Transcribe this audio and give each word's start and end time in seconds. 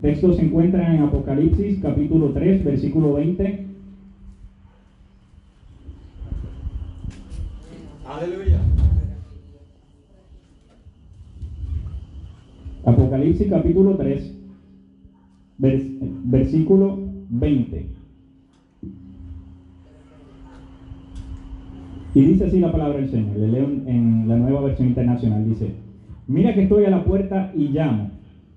texto 0.00 0.32
se 0.32 0.42
encuentra 0.46 0.94
en 0.94 1.02
Apocalipsis 1.02 1.80
capítulo 1.82 2.32
3, 2.32 2.64
versículo 2.64 3.14
20. 3.14 3.66
Aleluya. 8.06 8.58
Apocalipsis 12.84 13.50
capítulo 13.50 13.96
3, 13.96 14.34
vers- 15.58 15.98
versículo 16.24 16.96
20. 17.28 17.86
Y 22.14 22.20
dice 22.22 22.46
así 22.46 22.58
la 22.58 22.72
palabra 22.72 22.98
del 22.98 23.10
Señor, 23.10 23.36
le 23.36 23.48
leo 23.48 23.66
en 23.86 24.26
la 24.26 24.36
nueva 24.36 24.62
versión 24.62 24.88
internacional, 24.88 25.44
dice, 25.44 25.74
mira 26.26 26.54
que 26.54 26.62
estoy 26.62 26.84
a 26.84 26.90
la 26.90 27.04
puerta 27.04 27.52
y 27.54 27.68
llamo. 27.68 28.10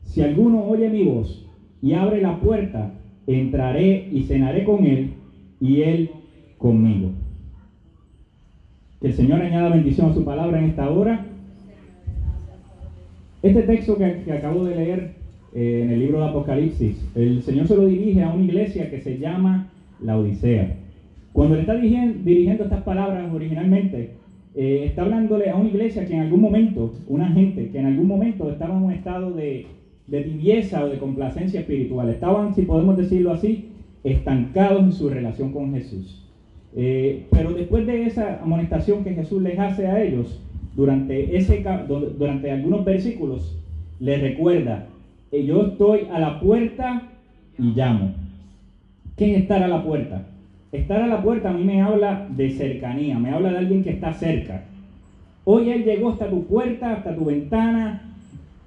Si 0.05 0.21
alguno 0.21 0.63
oye 0.65 0.89
mi 0.89 1.03
voz 1.03 1.45
y 1.81 1.93
abre 1.93 2.21
la 2.21 2.39
puerta, 2.39 2.93
entraré 3.27 4.09
y 4.11 4.23
cenaré 4.23 4.63
con 4.63 4.85
él 4.85 5.11
y 5.59 5.81
él 5.81 6.09
conmigo. 6.57 7.09
Que 9.01 9.07
el 9.07 9.13
Señor 9.13 9.41
añada 9.41 9.69
bendición 9.69 10.11
a 10.11 10.13
su 10.13 10.23
palabra 10.23 10.59
en 10.59 10.65
esta 10.65 10.89
hora. 10.89 11.25
Este 13.41 13.63
texto 13.63 13.97
que, 13.97 14.31
acabo 14.31 14.63
de 14.63 14.75
leer 14.75 15.15
eh, 15.53 15.81
en 15.83 15.91
el 15.91 15.99
libro 15.99 16.19
de 16.19 16.29
Apocalipsis, 16.29 17.05
el 17.15 17.41
Señor 17.41 17.67
se 17.67 17.75
lo 17.75 17.85
dirige 17.85 18.23
a 18.23 18.33
una 18.33 18.43
iglesia 18.43 18.89
que 18.89 19.01
se 19.01 19.17
llama 19.17 19.67
la 20.01 20.17
Odisea. 20.17 20.77
Cuando 21.33 21.55
le 21.55 21.61
está 21.61 21.75
dirigiendo 21.75 22.63
estas 22.63 22.83
palabras 22.83 23.33
originalmente, 23.33 24.11
eh, 24.55 24.83
está 24.85 25.01
hablándole 25.01 25.49
a 25.49 25.55
una 25.55 25.69
iglesia 25.69 26.05
que 26.05 26.13
en 26.13 26.21
algún 26.21 26.41
momento, 26.41 26.93
una 27.07 27.29
gente 27.29 27.69
que 27.69 27.79
en 27.79 27.87
algún 27.87 28.07
momento 28.07 28.51
estaba 28.51 28.77
en 28.77 28.83
un 28.83 28.91
estado 28.91 29.31
de, 29.31 29.65
de 30.07 30.21
tibieza 30.21 30.83
o 30.83 30.89
de 30.89 30.97
complacencia 30.97 31.61
espiritual. 31.61 32.09
Estaban, 32.09 32.53
si 32.55 32.63
podemos 32.63 32.97
decirlo 32.97 33.31
así, 33.31 33.69
estancados 34.03 34.83
en 34.83 34.91
su 34.91 35.09
relación 35.09 35.51
con 35.51 35.73
Jesús. 35.73 36.23
Eh, 36.75 37.27
pero 37.29 37.53
después 37.53 37.85
de 37.85 38.05
esa 38.05 38.41
amonestación 38.41 39.03
que 39.03 39.13
Jesús 39.13 39.41
les 39.41 39.57
hace 39.59 39.87
a 39.87 40.01
ellos, 40.01 40.39
durante, 40.75 41.37
ese, 41.37 41.63
durante 42.17 42.51
algunos 42.51 42.83
versículos, 42.83 43.57
les 43.99 44.21
recuerda, 44.21 44.87
eh, 45.31 45.45
yo 45.45 45.67
estoy 45.67 46.07
a 46.11 46.19
la 46.19 46.39
puerta 46.39 47.03
y 47.57 47.73
llamo. 47.75 48.13
¿Qué 49.15 49.35
es 49.35 49.41
estar 49.41 49.61
a 49.61 49.67
la 49.67 49.83
puerta? 49.83 50.25
Estar 50.71 51.03
a 51.03 51.07
la 51.07 51.21
puerta 51.21 51.51
a 51.51 51.53
mí 51.53 51.63
me 51.63 51.81
habla 51.81 52.27
de 52.35 52.49
cercanía, 52.49 53.19
me 53.19 53.29
habla 53.29 53.51
de 53.51 53.59
alguien 53.59 53.83
que 53.83 53.91
está 53.91 54.11
cerca. 54.13 54.63
Hoy 55.45 55.69
Él 55.69 55.83
llegó 55.83 56.09
hasta 56.09 56.29
tu 56.29 56.45
puerta, 56.45 56.93
hasta 56.93 57.15
tu 57.15 57.25
ventana. 57.25 58.12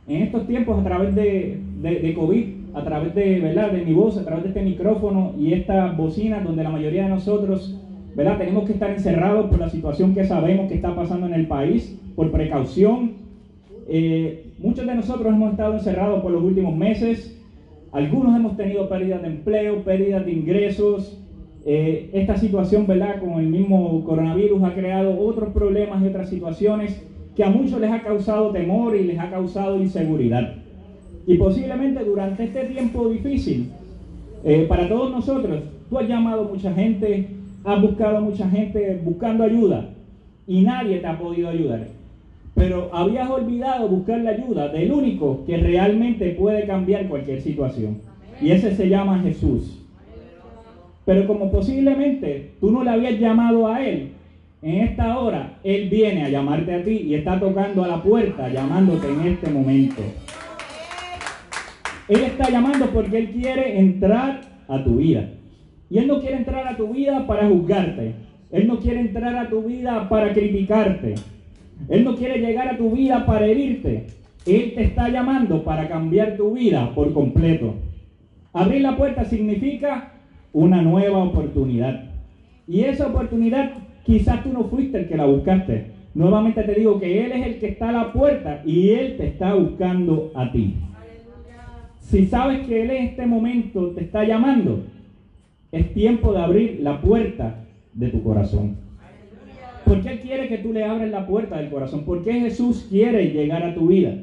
En 0.09 0.23
estos 0.23 0.47
tiempos, 0.47 0.79
a 0.79 0.85
través 0.85 1.15
de, 1.15 1.61
de- 1.83 2.01
de 2.01 2.15
COVID, 2.15 2.45
a 2.75 2.85
través 2.85 3.15
de, 3.15 3.41
¿verdad? 3.41 3.73
de 3.73 3.85
mi 3.85 3.93
voz, 3.93 4.17
a 4.19 4.25
través 4.25 4.45
de 4.45 4.49
este 4.51 4.63
micrófono 4.63 5.33
y 5.39 5.53
esta 5.53 5.93
bocina, 5.97 6.41
donde 6.41 6.63
la 6.63 6.71
mayoría 6.71 7.05
de 7.05 7.09
nosotros 7.11 7.77
¿verdad? 8.15 8.39
tenemos 8.39 8.67
que 8.67 8.75
estar 8.75 8.91
encerrados 8.91 9.47
por 9.51 9.59
la 9.59 9.69
situación 9.69 10.15
que 10.15 10.25
sabemos 10.25 10.69
que 10.69 10.75
está 10.77 10.95
pasando 10.95 11.27
en 11.27 11.35
el 11.35 11.47
país, 11.49 11.99
por 12.15 12.31
precaución. 12.31 13.13
Eh, 13.89 14.53
muchos 14.59 14.87
de 14.87 14.95
nosotros 14.95 15.33
hemos 15.35 15.51
estado 15.53 15.75
encerrados 15.75 16.23
por 16.23 16.31
los 16.33 16.43
últimos 16.43 16.75
meses. 16.77 17.33
Algunos 17.93 18.37
hemos 18.37 18.57
tenido 18.57 18.89
pérdidas 18.89 19.23
de 19.23 19.29
empleo, 19.29 19.83
pérdidas 19.85 20.25
de 20.25 20.33
ingresos. 20.33 21.19
Eh, 21.65 22.11
esta 22.13 22.37
situación, 22.37 22.87
¿verdad? 22.87 23.21
Con 23.21 23.41
el 23.41 23.49
mismo 23.49 24.05
coronavirus 24.05 24.63
ha 24.63 24.73
creado 24.75 25.19
otros 25.19 25.51
problemas 25.53 26.03
y 26.03 26.07
otras 26.07 26.29
situaciones 26.29 27.03
que 27.37 27.45
a 27.45 27.51
muchos 27.51 27.79
les 27.81 27.93
ha 27.93 28.03
causado 28.03 28.51
temor 28.51 28.97
y 28.97 29.05
les 29.05 29.19
ha 29.19 29.31
causado 29.31 29.79
inseguridad. 29.79 30.55
Y 31.27 31.37
posiblemente 31.37 32.03
durante 32.03 32.45
este 32.45 32.65
tiempo 32.65 33.09
difícil, 33.11 33.71
eh, 34.43 34.65
para 34.67 34.89
todos 34.89 35.11
nosotros, 35.11 35.61
tú 35.91 35.99
has 35.99 36.09
llamado 36.09 36.43
a 36.43 36.49
mucha 36.49 36.73
gente, 36.73 37.29
has 37.63 37.83
buscado 37.83 38.19
a 38.19 38.21
mucha 38.21 38.49
gente 38.49 39.01
buscando 39.05 39.45
ayuda 39.45 39.91
y 40.47 40.63
nadie 40.63 40.99
te 40.99 41.07
ha 41.07 41.19
podido 41.19 41.51
ayudar. 41.51 41.89
Pero 42.55 42.89
habías 42.93 43.29
olvidado 43.29 43.89
buscar 43.89 44.21
la 44.21 44.31
ayuda 44.31 44.69
del 44.69 44.91
único 44.91 45.45
que 45.45 45.59
realmente 45.59 46.31
puede 46.31 46.67
cambiar 46.67 47.07
cualquier 47.07 47.43
situación. 47.43 47.99
Y 48.41 48.51
ese 48.51 48.75
se 48.75 48.89
llama 48.89 49.19
Jesús. 49.19 49.83
Pero 51.05 51.27
como 51.27 51.51
posiblemente 51.51 52.53
tú 52.61 52.71
no 52.71 52.83
le 52.83 52.91
habías 52.91 53.21
llamado 53.21 53.69
a 53.69 53.85
Él, 53.85 54.13
en 54.67 54.81
esta 54.81 55.17
hora 55.17 55.59
Él 55.63 55.89
viene 55.89 56.25
a 56.25 56.29
llamarte 56.29 56.75
a 56.75 56.83
ti 56.83 56.91
y 56.91 57.15
está 57.15 57.39
tocando 57.39 57.85
a 57.85 57.89
la 57.89 58.03
puerta, 58.03 58.49
llamándote 58.49 59.07
en 59.07 59.21
este 59.21 59.49
momento. 59.49 60.03
Él 62.09 62.21
está 62.23 62.51
llamando 62.51 62.87
porque 62.87 63.19
Él 63.19 63.31
quiere 63.31 63.79
entrar 63.79 64.41
a 64.67 64.83
tu 64.83 64.97
vida. 64.97 65.29
Y 65.89 65.99
Él 65.99 66.09
no 66.09 66.21
quiere 66.21 66.39
entrar 66.39 66.67
a 66.67 66.77
tu 66.77 66.89
vida 66.89 67.29
para 67.29 67.47
juzgarte. 67.49 68.15
Él 68.51 68.67
no 68.67 68.81
quiere 68.81 69.01
entrar 69.01 69.37
a 69.37 69.49
tu 69.49 69.63
vida 69.63 70.09
para 70.09 70.33
criticarte. 70.33 71.15
Él 71.89 72.03
no 72.03 72.17
quiere 72.17 72.41
llegar 72.41 72.67
a 72.67 72.77
tu 72.77 72.91
vida 72.91 73.25
para 73.25 73.47
herirte. 73.47 74.07
Él 74.47 74.73
te 74.75 74.83
está 74.83 75.09
llamando 75.09 75.63
para 75.63 75.89
cambiar 75.89 76.37
tu 76.37 76.55
vida 76.55 76.93
por 76.93 77.13
completo. 77.13 77.75
Abrir 78.53 78.81
la 78.81 78.97
puerta 78.97 79.25
significa 79.25 80.13
una 80.53 80.83
nueva 80.83 81.19
oportunidad. 81.19 82.11
Y 82.67 82.81
esa 82.81 83.07
oportunidad 83.07 83.86
quizás 84.07 84.45
tú 84.45 84.53
no 84.53 84.65
fuiste 84.65 84.99
el 84.99 85.09
que 85.09 85.17
la 85.17 85.27
buscaste. 85.27 85.87
Nuevamente 86.15 86.63
te 86.63 86.75
digo 86.75 86.99
que 86.99 87.27
Él 87.27 87.33
es 87.33 87.47
el 87.47 87.59
que 87.59 87.69
está 87.69 87.89
a 87.91 87.93
la 87.93 88.13
puerta 88.13 88.63
y 88.65 88.91
Él 88.91 89.17
te 89.19 89.27
está 89.27 89.55
buscando 89.55 90.31
a 90.35 90.51
ti. 90.53 90.75
Si 91.99 92.27
sabes 92.27 92.67
que 92.67 92.83
Él 92.83 92.91
en 92.91 93.05
este 93.05 93.27
momento 93.27 93.91
te 93.91 94.05
está 94.05 94.25
llamando, 94.25 94.85
es 95.73 95.93
tiempo 95.93 96.33
de 96.33 96.39
abrir 96.39 96.79
la 96.81 97.01
puerta 97.01 97.65
de 97.93 98.09
tu 98.09 98.23
corazón. 98.23 98.77
Porque 99.85 100.09
Él 100.11 100.21
quiere 100.21 100.49
que 100.49 100.59
tú 100.59 100.73
le 100.73 100.85
abres 100.85 101.11
la 101.11 101.27
puerta 101.27 101.59
del 101.59 101.71
corazón. 101.71 102.05
Porque 102.07 102.33
Jesús 102.33 102.87
quiere 102.89 103.31
llegar 103.31 103.65
a 103.65 103.75
tu 103.75 103.89
vida. 103.89 104.15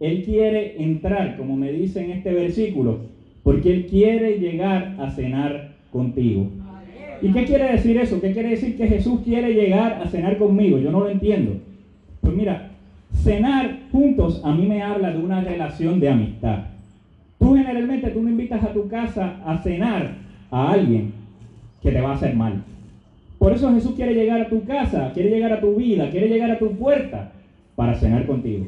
Él 0.00 0.24
quiere 0.24 0.82
entrar, 0.82 1.36
como 1.36 1.56
me 1.56 1.70
dice 1.70 2.02
en 2.02 2.12
este 2.12 2.32
versículo, 2.32 3.00
porque 3.42 3.70
Él 3.70 3.86
quiere 3.86 4.38
llegar 4.38 4.96
a 4.98 5.10
cenar 5.10 5.74
contigo. 5.92 6.50
¿Y 7.22 7.32
qué 7.32 7.44
quiere 7.44 7.72
decir 7.72 7.98
eso? 7.98 8.20
¿Qué 8.20 8.32
quiere 8.32 8.50
decir 8.50 8.76
que 8.76 8.86
Jesús 8.86 9.20
quiere 9.24 9.52
llegar 9.52 10.00
a 10.02 10.08
cenar 10.08 10.38
conmigo? 10.38 10.78
Yo 10.78 10.90
no 10.90 11.00
lo 11.00 11.10
entiendo. 11.10 11.52
Pues 12.20 12.34
mira, 12.34 12.70
cenar 13.14 13.78
juntos 13.92 14.40
a 14.44 14.54
mí 14.54 14.66
me 14.66 14.82
habla 14.82 15.10
de 15.10 15.18
una 15.18 15.42
relación 15.42 16.00
de 16.00 16.08
amistad. 16.08 16.64
Tú 17.38 17.54
generalmente 17.54 18.10
tú 18.10 18.22
no 18.22 18.30
invitas 18.30 18.62
a 18.62 18.72
tu 18.72 18.88
casa 18.88 19.36
a 19.44 19.58
cenar 19.58 20.14
a 20.50 20.72
alguien 20.72 21.12
que 21.82 21.90
te 21.90 22.00
va 22.00 22.12
a 22.12 22.14
hacer 22.14 22.34
mal. 22.34 22.62
Por 23.38 23.52
eso 23.52 23.72
Jesús 23.72 23.92
quiere 23.92 24.14
llegar 24.14 24.40
a 24.42 24.48
tu 24.48 24.64
casa, 24.64 25.12
quiere 25.14 25.30
llegar 25.30 25.52
a 25.52 25.60
tu 25.60 25.74
vida, 25.74 26.10
quiere 26.10 26.28
llegar 26.28 26.50
a 26.50 26.58
tu 26.58 26.72
puerta 26.72 27.32
para 27.74 27.94
cenar 27.94 28.26
contigo. 28.26 28.66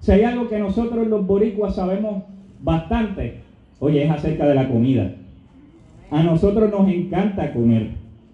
Si 0.00 0.12
hay 0.12 0.22
algo 0.22 0.48
que 0.48 0.58
nosotros 0.58 1.06
los 1.06 1.26
boricuas 1.26 1.74
sabemos 1.74 2.24
bastante, 2.62 3.40
oye, 3.78 4.04
es 4.04 4.10
acerca 4.10 4.46
de 4.46 4.54
la 4.54 4.68
comida. 4.68 5.14
A 6.12 6.22
nosotros 6.22 6.70
nos 6.70 6.86
encanta 6.90 7.54
comer. 7.54 7.86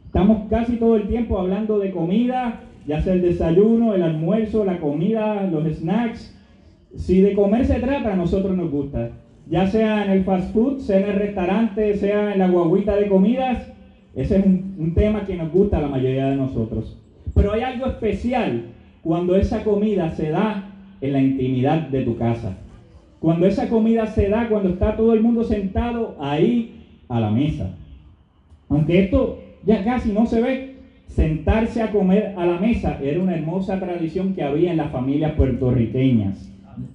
Estamos 0.07 0.49
casi 0.51 0.79
todo 0.79 0.97
el 0.97 1.07
tiempo 1.07 1.39
hablando 1.39 1.79
de 1.79 1.93
comida, 1.93 2.59
ya 2.89 3.01
sea 3.01 3.13
el 3.13 3.23
desayuno, 3.23 3.95
el 3.95 4.03
almuerzo, 4.03 4.65
la 4.65 4.79
comida, 4.79 5.45
los 5.45 5.65
snacks. 5.77 6.37
Si 6.97 7.21
de 7.21 7.35
comer 7.35 7.67
se 7.67 7.79
trata, 7.79 8.15
a 8.15 8.17
nosotros 8.17 8.57
nos 8.57 8.73
gusta. 8.73 9.13
Ya 9.49 9.69
sea 9.69 10.05
en 10.05 10.11
el 10.11 10.25
fast 10.25 10.53
food, 10.53 10.81
sea 10.81 10.99
en 10.99 11.11
el 11.11 11.17
restaurante, 11.21 11.95
sea 11.95 12.33
en 12.33 12.41
la 12.41 12.49
guaguita 12.49 12.97
de 12.97 13.09
comidas, 13.09 13.65
ese 14.17 14.39
es 14.39 14.45
un, 14.45 14.75
un 14.77 14.95
tema 14.95 15.25
que 15.25 15.37
nos 15.37 15.53
gusta 15.53 15.79
a 15.79 15.83
la 15.83 15.89
mayoría 15.89 16.31
de 16.31 16.37
nosotros. 16.37 16.99
Pero 17.33 17.53
hay 17.53 17.61
algo 17.61 17.87
especial 17.87 18.63
cuando 19.05 19.37
esa 19.37 19.63
comida 19.63 20.11
se 20.11 20.31
da 20.31 20.65
en 21.01 21.13
la 21.13 21.21
intimidad 21.21 21.83
de 21.83 22.03
tu 22.03 22.17
casa. 22.17 22.57
Cuando 23.21 23.47
esa 23.47 23.69
comida 23.69 24.07
se 24.09 24.29
da, 24.29 24.49
cuando 24.49 24.71
está 24.71 24.97
todo 24.97 25.13
el 25.13 25.23
mundo 25.23 25.45
sentado 25.45 26.17
ahí 26.19 26.78
a 27.09 27.21
la 27.21 27.31
mesa. 27.31 27.75
Aunque 28.69 29.05
esto 29.05 29.41
ya 29.65 29.85
casi 29.85 30.13
no 30.13 30.27
se 30.27 30.41
ve, 30.41 30.75
sentarse 31.07 31.83
a 31.83 31.91
comer 31.91 32.35
a 32.37 32.47
la 32.47 32.59
mesa 32.59 32.99
era 33.03 33.21
una 33.21 33.35
hermosa 33.35 33.81
tradición 33.81 34.35
que 34.35 34.43
había 34.43 34.71
en 34.71 34.77
las 34.77 34.93
familias 34.93 35.33
puertorriqueñas. 35.33 36.53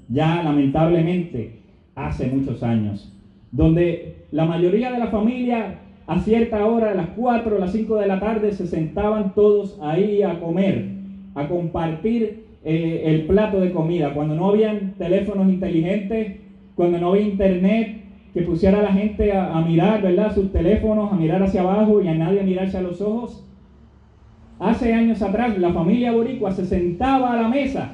Ya 0.10 0.44
lamentablemente 0.44 1.60
hace 1.95 2.27
muchos 2.27 2.63
años. 2.63 3.12
Donde 3.51 4.15
la 4.31 4.45
mayoría 4.45 4.92
de 4.92 5.00
la 5.00 5.07
familia 5.07 5.80
a 6.06 6.19
cierta 6.19 6.65
hora, 6.65 6.92
a 6.92 6.95
las 6.95 7.07
4 7.15 7.56
o 7.56 7.60
las 7.60 7.71
5 7.71 7.95
de 7.98 8.07
la 8.07 8.19
tarde, 8.19 8.51
se 8.54 8.68
sentaban 8.68 9.33
todos 9.33 9.80
ahí 9.81 10.21
a 10.21 10.39
comer, 10.39 10.86
a 11.33 11.48
compartir 11.48 12.44
eh, 12.65 13.04
el 13.06 13.24
plato 13.24 13.60
de 13.60 13.71
comida. 13.71 14.13
Cuando 14.13 14.36
no 14.36 14.50
habían 14.50 14.95
teléfonos 14.98 15.48
inteligentes, 15.48 16.39
cuando 16.75 17.00
no 17.00 17.10
había 17.10 17.24
internet, 17.24 18.02
que 18.33 18.41
pusiera 18.41 18.80
a 18.80 18.83
la 18.83 18.94
gente 18.94 19.31
a, 19.31 19.62
mirar, 19.62 20.01
¿verdad? 20.01 20.33
Sus 20.33 20.51
teléfonos, 20.51 21.13
a 21.13 21.15
mirar 21.15 21.44
hacia 21.44 21.62
abajo 21.62 22.01
y 22.01 22.07
a 22.07 22.15
nadie 22.15 22.39
a 22.39 22.44
mirarse 22.44 22.77
a 22.77 22.81
los 22.81 23.00
ojos. 23.00 23.44
Hace 24.59 24.94
años 24.94 25.21
atrás, 25.21 25.57
la 25.59 25.71
familia 25.71 26.12
boricua 26.12 26.51
se 26.51 26.65
sentaba 26.65 27.33
a 27.33 27.41
la 27.44 27.47
mesa 27.47 27.91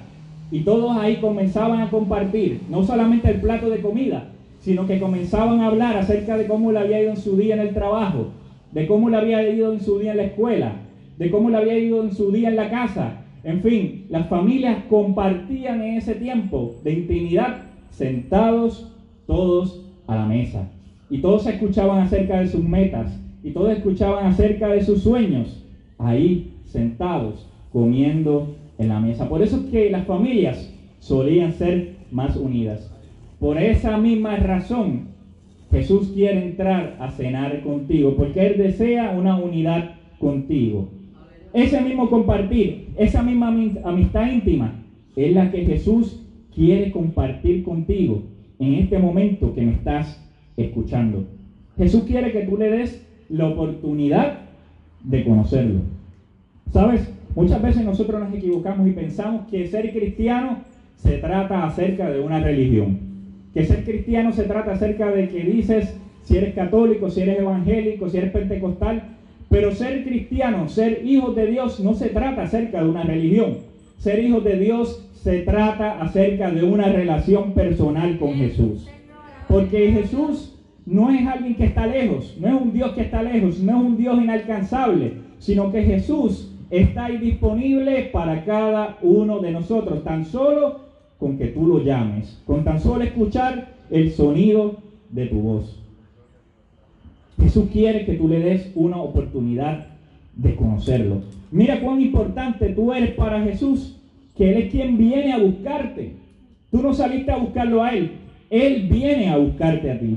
y 0.49 0.61
todos 0.61 0.95
ahí 0.97 1.17
comenzaban 1.17 1.81
a 1.81 1.89
compartir, 1.89 2.61
no 2.69 2.83
solamente 2.83 3.29
el 3.29 3.41
plato 3.41 3.69
de 3.69 3.81
comida, 3.81 4.29
sino 4.61 4.87
que 4.87 4.99
comenzaban 4.99 5.59
a 5.59 5.67
hablar 5.67 5.97
acerca 5.97 6.37
de 6.37 6.47
cómo 6.47 6.71
le 6.71 6.79
había 6.79 7.01
ido 7.01 7.11
en 7.11 7.17
su 7.17 7.35
día 7.35 7.55
en 7.55 7.61
el 7.61 7.73
trabajo, 7.73 8.27
de 8.71 8.87
cómo 8.87 9.09
le 9.09 9.17
había 9.17 9.47
ido 9.49 9.73
en 9.73 9.81
su 9.81 9.99
día 9.99 10.11
en 10.11 10.17
la 10.17 10.23
escuela, 10.23 10.73
de 11.17 11.29
cómo 11.29 11.49
le 11.49 11.57
había 11.57 11.77
ido 11.77 12.01
en 12.01 12.13
su 12.13 12.31
día 12.31 12.47
en 12.47 12.55
la 12.55 12.69
casa. 12.69 13.25
En 13.43 13.61
fin, 13.61 14.05
las 14.09 14.27
familias 14.27 14.83
compartían 14.89 15.81
en 15.81 15.97
ese 15.97 16.15
tiempo 16.15 16.75
de 16.83 16.93
intimidad 16.93 17.63
sentados 17.89 18.95
todos 19.27 19.88
a 20.09 20.15
la 20.15 20.25
mesa. 20.25 20.67
Y 21.09 21.19
todos 21.19 21.45
escuchaban 21.45 21.99
acerca 21.99 22.39
de 22.39 22.47
sus 22.47 22.63
metas 22.63 23.17
y 23.43 23.51
todos 23.51 23.71
escuchaban 23.71 24.25
acerca 24.25 24.69
de 24.69 24.83
sus 24.83 25.03
sueños, 25.03 25.63
ahí 25.97 26.55
sentados, 26.65 27.47
comiendo 27.71 28.55
en 28.79 28.89
la 28.89 28.99
mesa. 28.99 29.29
Por 29.29 29.41
eso 29.43 29.57
es 29.57 29.71
que 29.71 29.91
las 29.91 30.05
familias 30.07 30.73
solían 30.99 31.53
ser 31.53 31.95
más 32.11 32.35
unidas. 32.35 32.91
Por 33.39 33.57
esa 33.57 33.97
misma 33.97 34.35
razón, 34.37 35.09
Jesús 35.71 36.11
quiere 36.13 36.43
entrar 36.43 36.97
a 36.99 37.11
cenar 37.11 37.61
contigo, 37.61 38.15
porque 38.17 38.47
Él 38.47 38.57
desea 38.57 39.11
una 39.11 39.35
unidad 39.35 39.95
contigo. 40.17 40.89
Ese 41.53 41.81
mismo 41.81 42.09
compartir, 42.09 42.89
esa 42.97 43.21
misma 43.21 43.49
amistad 43.83 44.31
íntima, 44.31 44.73
es 45.15 45.33
la 45.33 45.51
que 45.51 45.65
Jesús 45.65 46.19
quiere 46.53 46.91
compartir 46.91 47.63
contigo 47.63 48.23
en 48.59 48.73
este 48.75 48.99
momento 48.99 49.53
que 49.53 49.61
me 49.61 49.73
estás 49.73 50.21
escuchando. 50.57 51.25
Jesús 51.77 52.03
quiere 52.03 52.31
que 52.31 52.41
tú 52.41 52.57
le 52.57 52.69
des 52.69 53.05
la 53.29 53.47
oportunidad 53.47 54.39
de 55.03 55.23
conocerlo. 55.23 55.79
¿Sabes? 56.71 57.09
Muchas 57.35 57.61
veces 57.61 57.85
nosotros 57.85 58.19
nos 58.19 58.33
equivocamos 58.33 58.87
y 58.87 58.91
pensamos 58.91 59.47
que 59.49 59.67
ser 59.67 59.91
cristiano 59.91 60.57
se 60.97 61.17
trata 61.17 61.65
acerca 61.65 62.09
de 62.09 62.19
una 62.19 62.39
religión. 62.39 62.99
Que 63.53 63.65
ser 63.65 63.83
cristiano 63.85 64.33
se 64.33 64.43
trata 64.43 64.73
acerca 64.73 65.09
de 65.09 65.29
que 65.29 65.43
dices 65.43 65.95
si 66.23 66.37
eres 66.37 66.53
católico, 66.53 67.09
si 67.09 67.21
eres 67.21 67.39
evangélico, 67.39 68.09
si 68.09 68.17
eres 68.17 68.31
pentecostal. 68.31 69.03
Pero 69.49 69.71
ser 69.71 70.03
cristiano, 70.03 70.67
ser 70.67 71.01
hijos 71.05 71.35
de 71.35 71.47
Dios, 71.47 71.79
no 71.79 71.93
se 71.93 72.09
trata 72.09 72.43
acerca 72.43 72.83
de 72.83 72.89
una 72.89 73.03
religión. 73.03 73.57
Ser 73.97 74.23
hijos 74.23 74.43
de 74.43 74.57
Dios 74.57 75.08
se 75.23 75.41
trata 75.41 76.01
acerca 76.01 76.49
de 76.49 76.63
una 76.63 76.87
relación 76.87 77.53
personal 77.53 78.17
con 78.17 78.35
Jesús. 78.35 78.87
Porque 79.47 79.91
Jesús 79.91 80.55
no 80.85 81.09
es 81.11 81.27
alguien 81.27 81.55
que 81.55 81.65
está 81.65 81.87
lejos, 81.87 82.37
no 82.39 82.47
es 82.47 82.61
un 82.61 82.73
Dios 82.73 82.93
que 82.93 83.01
está 83.01 83.21
lejos, 83.21 83.59
no 83.59 83.77
es 83.77 83.85
un 83.85 83.97
Dios 83.97 84.21
inalcanzable, 84.21 85.13
sino 85.37 85.71
que 85.71 85.83
Jesús 85.83 86.51
está 86.69 87.05
ahí 87.05 87.17
disponible 87.17 88.09
para 88.13 88.45
cada 88.45 88.97
uno 89.01 89.39
de 89.39 89.51
nosotros, 89.51 90.03
tan 90.03 90.23
solo 90.25 90.79
con 91.19 91.37
que 91.37 91.47
tú 91.47 91.67
lo 91.67 91.83
llames, 91.83 92.41
con 92.45 92.63
tan 92.63 92.79
solo 92.79 93.03
escuchar 93.03 93.73
el 93.91 94.11
sonido 94.11 94.77
de 95.09 95.25
tu 95.27 95.41
voz. 95.41 95.83
Jesús 97.41 97.65
quiere 97.71 98.05
que 98.05 98.13
tú 98.13 98.27
le 98.27 98.39
des 98.39 98.71
una 98.75 98.97
oportunidad 98.97 99.87
de 100.35 100.55
conocerlo. 100.55 101.21
Mira 101.51 101.81
cuán 101.81 102.01
importante 102.01 102.69
tú 102.69 102.93
eres 102.93 103.11
para 103.11 103.41
Jesús, 103.41 103.98
que 104.39 104.49
Él 104.49 104.57
es 104.57 104.71
quien 104.71 104.97
viene 104.97 105.33
a 105.33 105.37
buscarte. 105.37 106.13
Tú 106.71 106.81
no 106.81 106.93
saliste 106.93 107.29
a 107.29 107.35
buscarlo 107.35 107.83
a 107.83 107.93
Él, 107.93 108.11
Él 108.49 108.87
viene 108.89 109.29
a 109.29 109.35
buscarte 109.35 109.91
a 109.91 109.99
ti. 109.99 110.15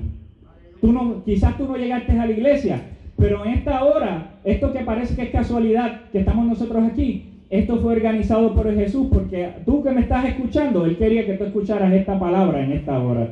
Tú 0.80 0.92
no, 0.92 1.24
quizás 1.24 1.58
tú 1.58 1.66
no 1.66 1.76
llegaste 1.76 2.12
a 2.12 2.26
la 2.26 2.32
iglesia, 2.32 2.82
pero 3.16 3.44
en 3.44 3.54
esta 3.54 3.82
hora, 3.82 4.38
esto 4.44 4.72
que 4.72 4.84
parece 4.84 5.16
que 5.16 5.22
es 5.22 5.30
casualidad, 5.30 6.02
que 6.12 6.20
estamos 6.20 6.46
nosotros 6.46 6.84
aquí, 6.84 7.30
esto 7.50 7.78
fue 7.78 7.94
organizado 7.94 8.54
por 8.54 8.72
Jesús, 8.72 9.08
porque 9.12 9.54
tú 9.66 9.82
que 9.82 9.90
me 9.90 10.02
estás 10.02 10.24
escuchando, 10.26 10.86
Él 10.86 10.96
quería 10.96 11.26
que 11.26 11.34
tú 11.34 11.42
escucharas 11.42 11.92
esta 11.92 12.16
palabra 12.16 12.62
en 12.62 12.72
esta 12.72 13.02
hora. 13.02 13.28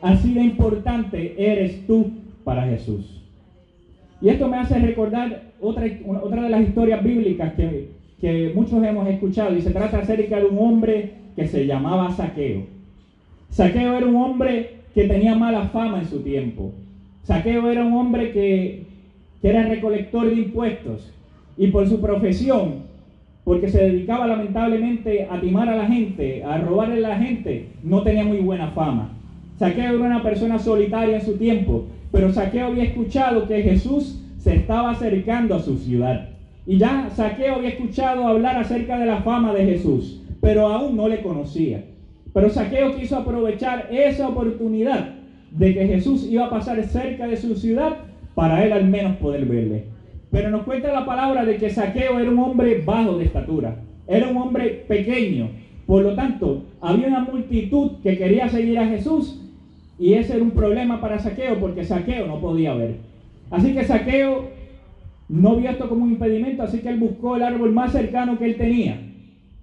Así 0.00 0.32
de 0.32 0.42
importante 0.42 1.34
eres 1.36 1.84
tú 1.88 2.12
para 2.44 2.62
Jesús. 2.66 3.20
Y 4.20 4.28
esto 4.28 4.46
me 4.46 4.58
hace 4.58 4.78
recordar 4.78 5.42
otra, 5.60 5.86
otra 6.22 6.42
de 6.44 6.50
las 6.50 6.62
historias 6.62 7.02
bíblicas 7.02 7.54
que, 7.54 7.97
que 8.20 8.52
muchos 8.54 8.82
hemos 8.82 9.08
escuchado, 9.08 9.56
y 9.56 9.62
se 9.62 9.70
trata 9.70 9.98
acerca 9.98 10.38
de 10.38 10.46
un 10.46 10.58
hombre 10.58 11.12
que 11.36 11.46
se 11.46 11.66
llamaba 11.66 12.10
Saqueo. 12.10 12.62
Saqueo 13.50 13.96
era 13.96 14.06
un 14.06 14.16
hombre 14.16 14.78
que 14.94 15.04
tenía 15.04 15.34
mala 15.36 15.68
fama 15.68 16.00
en 16.00 16.06
su 16.06 16.20
tiempo. 16.20 16.72
Saqueo 17.22 17.70
era 17.70 17.84
un 17.84 17.92
hombre 17.94 18.32
que, 18.32 18.86
que 19.40 19.48
era 19.48 19.62
recolector 19.62 20.26
de 20.26 20.34
impuestos 20.34 21.12
y 21.56 21.68
por 21.68 21.88
su 21.88 22.00
profesión 22.00 22.88
porque 23.48 23.70
se 23.70 23.82
dedicaba 23.82 24.26
lamentablemente 24.26 25.26
a 25.30 25.40
timar 25.40 25.70
a 25.70 25.76
la 25.76 25.86
gente, 25.86 26.44
a 26.44 26.58
robarle 26.58 26.98
a 27.04 27.08
la 27.08 27.16
gente, 27.16 27.68
no 27.82 28.02
tenía 28.02 28.22
muy 28.22 28.40
buena 28.40 28.72
fama. 28.72 29.12
Saqueo 29.58 29.94
era 29.94 30.04
una 30.04 30.22
persona 30.22 30.58
solitaria 30.58 31.16
en 31.16 31.24
su 31.24 31.38
tiempo, 31.38 31.86
pero 32.12 32.30
Saqueo 32.30 32.66
había 32.66 32.84
escuchado 32.84 33.48
que 33.48 33.62
Jesús 33.62 34.22
se 34.36 34.54
estaba 34.54 34.90
acercando 34.90 35.54
a 35.54 35.60
su 35.60 35.78
ciudad. 35.78 36.28
Y 36.68 36.76
ya 36.76 37.08
Saqueo 37.08 37.54
había 37.54 37.70
escuchado 37.70 38.28
hablar 38.28 38.58
acerca 38.58 38.98
de 38.98 39.06
la 39.06 39.22
fama 39.22 39.54
de 39.54 39.64
Jesús, 39.64 40.20
pero 40.42 40.66
aún 40.66 40.98
no 40.98 41.08
le 41.08 41.22
conocía. 41.22 41.82
Pero 42.34 42.50
Saqueo 42.50 42.94
quiso 42.94 43.16
aprovechar 43.16 43.88
esa 43.90 44.28
oportunidad 44.28 45.14
de 45.50 45.72
que 45.72 45.86
Jesús 45.86 46.28
iba 46.30 46.44
a 46.44 46.50
pasar 46.50 46.84
cerca 46.84 47.26
de 47.26 47.38
su 47.38 47.56
ciudad 47.56 47.96
para 48.34 48.62
él 48.66 48.74
al 48.74 48.86
menos 48.86 49.16
poder 49.16 49.46
verle. 49.46 49.84
Pero 50.30 50.50
nos 50.50 50.64
cuenta 50.64 50.92
la 50.92 51.06
palabra 51.06 51.46
de 51.46 51.56
que 51.56 51.70
Saqueo 51.70 52.20
era 52.20 52.30
un 52.30 52.38
hombre 52.38 52.82
bajo 52.84 53.16
de 53.16 53.24
estatura, 53.24 53.76
era 54.06 54.28
un 54.28 54.36
hombre 54.36 54.84
pequeño. 54.86 55.48
Por 55.86 56.02
lo 56.02 56.14
tanto, 56.14 56.64
había 56.82 57.08
una 57.08 57.20
multitud 57.20 57.92
que 58.02 58.18
quería 58.18 58.46
seguir 58.50 58.78
a 58.78 58.86
Jesús 58.86 59.40
y 59.98 60.12
ese 60.12 60.34
era 60.34 60.42
un 60.42 60.50
problema 60.50 61.00
para 61.00 61.18
Saqueo 61.18 61.58
porque 61.58 61.86
Saqueo 61.86 62.26
no 62.26 62.42
podía 62.42 62.74
ver. 62.74 62.96
Así 63.50 63.72
que 63.72 63.84
Saqueo 63.84 64.57
no 65.28 65.56
vio 65.56 65.70
esto 65.70 65.88
como 65.88 66.04
un 66.04 66.12
impedimento, 66.12 66.62
así 66.62 66.78
que 66.78 66.88
él 66.88 66.98
buscó 66.98 67.36
el 67.36 67.42
árbol 67.42 67.72
más 67.72 67.92
cercano 67.92 68.38
que 68.38 68.46
él 68.46 68.56
tenía 68.56 69.00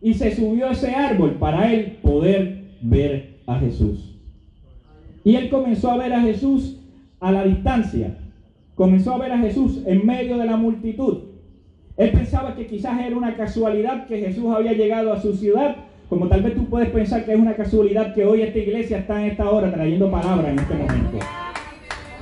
y 0.01 0.13
se 0.13 0.35
subió 0.35 0.67
a 0.67 0.71
ese 0.71 0.94
árbol 0.94 1.31
para 1.39 1.73
él 1.73 1.97
poder 2.01 2.63
ver 2.81 3.39
a 3.47 3.59
Jesús. 3.59 4.19
Y 5.23 5.35
él 5.35 5.50
comenzó 5.50 5.91
a 5.91 5.97
ver 5.97 6.13
a 6.13 6.21
Jesús 6.21 6.79
a 7.19 7.31
la 7.31 7.44
distancia 7.44 8.17
comenzó 8.75 9.13
a 9.13 9.17
ver 9.17 9.31
a 9.31 9.38
Jesús 9.39 9.81
en 9.85 10.06
medio 10.06 10.38
de 10.38 10.45
la 10.45 10.57
multitud. 10.57 11.19
Él 11.97 12.12
pensaba 12.12 12.56
que 12.56 12.67
quizás 12.67 13.00
era 13.00 13.15
una 13.15 13.35
casualidad 13.35 14.06
que 14.06 14.19
Jesús 14.19 14.53
había 14.53 14.73
llegado 14.73 15.13
a 15.13 15.21
su 15.21 15.33
ciudad, 15.33 15.77
como 16.09 16.27
tal 16.27 16.44
vez 16.44 16.56
tú 16.56 16.65
puedes 16.65 16.89
pensar 16.89 17.25
que 17.25 17.33
es 17.33 17.39
una 17.39 17.56
casualidad 17.56 18.13
que 18.13 18.25
hoy 18.25 18.41
esta 18.41 18.59
iglesia 18.59 19.00
está 19.00 19.21
en 19.21 19.31
esta 19.31 19.50
hora 19.50 19.73
trayendo 19.73 20.12
palabra 20.12 20.51
en 20.51 20.59
este 20.59 20.75
momento. 20.75 21.19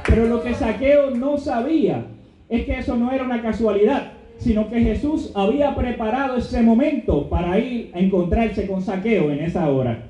Pero 0.07 0.27
lo 0.27 0.43
que 0.43 0.53
Saqueo 0.53 1.09
no 1.09 1.37
sabía 1.37 2.05
es 2.55 2.65
que 2.65 2.77
eso 2.79 2.95
no 2.95 3.11
era 3.11 3.23
una 3.23 3.41
casualidad, 3.41 4.13
sino 4.37 4.69
que 4.69 4.81
Jesús 4.81 5.31
había 5.33 5.75
preparado 5.75 6.37
ese 6.37 6.61
momento 6.61 7.29
para 7.29 7.57
ir 7.59 7.91
a 7.93 7.99
encontrarse 7.99 8.67
con 8.67 8.81
Saqueo 8.81 9.31
en 9.31 9.39
esa 9.39 9.69
hora. 9.69 10.09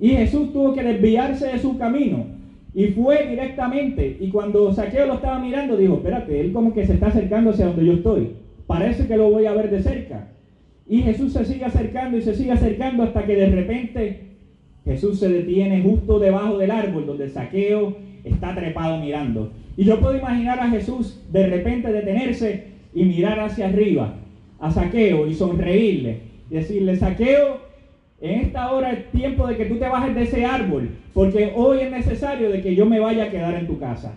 Y 0.00 0.10
Jesús 0.10 0.52
tuvo 0.52 0.72
que 0.72 0.82
desviarse 0.82 1.48
de 1.48 1.58
su 1.58 1.76
camino 1.76 2.26
y 2.74 2.86
fue 2.88 3.26
directamente, 3.28 4.16
y 4.18 4.30
cuando 4.30 4.72
Saqueo 4.72 5.06
lo 5.06 5.14
estaba 5.14 5.38
mirando, 5.38 5.76
dijo, 5.76 5.94
espérate, 5.94 6.40
él 6.40 6.52
como 6.52 6.74
que 6.74 6.86
se 6.86 6.94
está 6.94 7.06
acercando 7.06 7.50
hacia 7.50 7.66
donde 7.66 7.86
yo 7.86 7.92
estoy. 7.92 8.30
Parece 8.66 9.06
que 9.06 9.16
lo 9.16 9.30
voy 9.30 9.46
a 9.46 9.52
ver 9.52 9.70
de 9.70 9.82
cerca. 9.82 10.28
Y 10.88 11.02
Jesús 11.02 11.32
se 11.32 11.44
sigue 11.44 11.64
acercando 11.64 12.16
y 12.16 12.22
se 12.22 12.34
sigue 12.34 12.52
acercando 12.52 13.04
hasta 13.04 13.24
que 13.24 13.36
de 13.36 13.46
repente 13.46 14.20
Jesús 14.84 15.18
se 15.18 15.28
detiene 15.28 15.82
justo 15.82 16.18
debajo 16.18 16.58
del 16.58 16.70
árbol 16.70 17.06
donde 17.06 17.28
Saqueo 17.28 17.96
está 18.24 18.54
trepado 18.54 18.98
mirando. 18.98 19.52
Y 19.76 19.84
yo 19.84 20.00
puedo 20.00 20.16
imaginar 20.16 20.58
a 20.60 20.70
Jesús 20.70 21.20
de 21.30 21.46
repente 21.46 21.92
detenerse 21.92 22.68
y 22.94 23.04
mirar 23.04 23.40
hacia 23.40 23.68
arriba 23.68 24.14
a 24.60 24.70
Saqueo 24.70 25.26
y 25.26 25.34
sonreírle. 25.34 26.20
Y 26.50 26.54
decirle, 26.54 26.96
Saqueo, 26.96 27.58
en 28.20 28.40
esta 28.40 28.72
hora 28.72 28.92
es 28.92 29.10
tiempo 29.10 29.46
de 29.46 29.56
que 29.56 29.66
tú 29.66 29.76
te 29.76 29.88
bajes 29.88 30.14
de 30.14 30.22
ese 30.22 30.44
árbol, 30.44 30.90
porque 31.12 31.52
hoy 31.54 31.80
es 31.80 31.90
necesario 31.90 32.50
de 32.50 32.62
que 32.62 32.74
yo 32.74 32.86
me 32.86 33.00
vaya 33.00 33.24
a 33.24 33.30
quedar 33.30 33.54
en 33.54 33.66
tu 33.66 33.78
casa. 33.78 34.16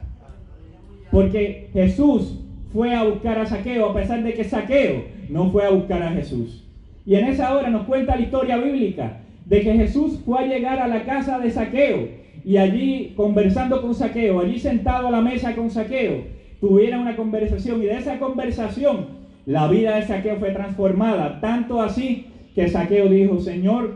Porque 1.11 1.69
Jesús 1.73 2.39
fue 2.71 2.93
a 2.93 3.03
buscar 3.03 3.39
a 3.39 3.45
Saqueo, 3.45 3.89
a 3.89 3.93
pesar 3.93 4.23
de 4.23 4.33
que 4.33 4.43
Saqueo 4.43 5.05
no 5.29 5.49
fue 5.51 5.65
a 5.65 5.69
buscar 5.69 6.03
a 6.03 6.11
Jesús. 6.11 6.63
Y 7.05 7.15
en 7.15 7.25
esa 7.25 7.55
hora 7.55 7.69
nos 7.69 7.85
cuenta 7.85 8.15
la 8.15 8.21
historia 8.21 8.57
bíblica 8.57 9.19
de 9.45 9.61
que 9.61 9.73
Jesús 9.73 10.19
fue 10.25 10.39
a 10.39 10.47
llegar 10.47 10.79
a 10.79 10.87
la 10.87 11.03
casa 11.03 11.39
de 11.39 11.49
Saqueo 11.49 12.09
y 12.47 12.55
allí 12.55 13.11
conversando 13.17 13.81
con 13.81 13.93
Saqueo, 13.93 14.39
allí 14.39 14.57
sentado 14.57 15.09
a 15.09 15.11
la 15.11 15.19
mesa 15.19 15.53
con 15.53 15.69
Saqueo, 15.69 16.23
tuvieron 16.61 17.01
una 17.01 17.17
conversación 17.17 17.83
y 17.83 17.87
de 17.87 17.97
esa 17.97 18.19
conversación 18.19 19.07
la 19.45 19.67
vida 19.67 19.97
de 19.97 20.03
Saqueo 20.03 20.37
fue 20.37 20.51
transformada, 20.51 21.41
tanto 21.41 21.81
así 21.81 22.27
que 22.55 22.69
Saqueo 22.69 23.09
dijo, 23.09 23.41
Señor, 23.41 23.95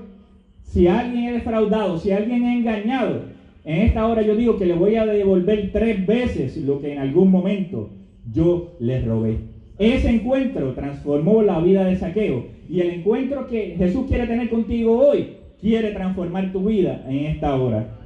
si 0.64 0.88
alguien 0.88 1.30
ha 1.30 1.32
defraudado, 1.32 1.98
si 1.98 2.12
alguien 2.12 2.44
ha 2.44 2.54
engañado, 2.54 3.22
en 3.64 3.84
esta 3.84 4.06
hora 4.06 4.22
yo 4.22 4.36
digo 4.36 4.58
que 4.58 4.66
le 4.66 4.74
voy 4.74 4.98
a 4.98 5.06
devolver 5.06 5.70
tres 5.72 6.06
veces 6.06 6.58
lo 6.58 6.82
que 6.82 6.92
en 6.92 7.00
algún 7.00 7.32
momento 7.32 7.90
yo 8.34 8.74
le 8.82 9.00
robé. 9.00 9.38
Ese 9.80 10.10
encuentro 10.10 10.74
transformó 10.74 11.42
la 11.42 11.62
vida 11.62 11.86
de 11.86 11.96
Saqueo 11.96 12.48
y 12.70 12.82
el 12.82 12.90
encuentro 12.90 13.48
que 13.48 13.76
Jesús 13.78 14.08
quiere 14.10 14.28
tener 14.28 14.50
contigo 14.50 15.08
hoy 15.08 15.38
quiere 15.62 15.92
transformar 15.92 16.52
tu 16.52 16.66
vida 16.66 17.06
en 17.08 17.28
esta 17.28 17.56
hora. 17.56 18.01